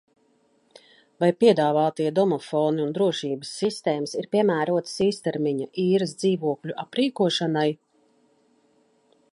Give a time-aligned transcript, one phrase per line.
[1.23, 7.69] Vai piedāvātie domofoni un drošības sistēmas ir piemērotas īstermiņa īres dzīvokļu aprīkošanai?